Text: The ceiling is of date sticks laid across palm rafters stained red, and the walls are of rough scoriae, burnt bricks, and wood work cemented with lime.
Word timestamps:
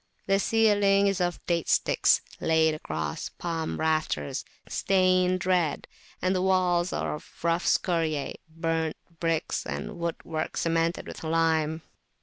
The 0.25 0.39
ceiling 0.39 1.05
is 1.05 1.21
of 1.21 1.45
date 1.45 1.69
sticks 1.69 2.21
laid 2.39 2.73
across 2.73 3.29
palm 3.29 3.79
rafters 3.79 4.43
stained 4.67 5.45
red, 5.45 5.87
and 6.23 6.33
the 6.35 6.41
walls 6.41 6.91
are 6.91 7.13
of 7.13 7.31
rough 7.43 7.67
scoriae, 7.67 8.33
burnt 8.49 8.97
bricks, 9.19 9.63
and 9.63 9.99
wood 9.99 10.15
work 10.25 10.57
cemented 10.57 11.05
with 11.05 11.23
lime. 11.23 11.83